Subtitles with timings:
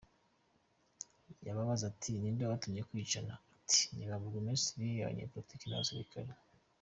[1.45, 6.29] Yababaza ati, «Ninde wabatumye kwicana?», bati ni «Ba Burugumesitiri, abanyapolitiki n’abasirikare».